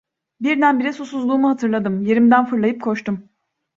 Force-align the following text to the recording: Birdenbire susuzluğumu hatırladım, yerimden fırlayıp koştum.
Birdenbire 0.39 0.93
susuzluğumu 0.93 1.49
hatırladım, 1.49 2.01
yerimden 2.03 2.45
fırlayıp 2.45 2.81
koştum. 2.81 3.29